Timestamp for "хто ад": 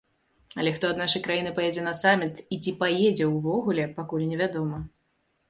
0.77-1.01